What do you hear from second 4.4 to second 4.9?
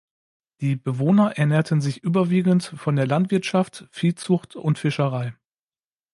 und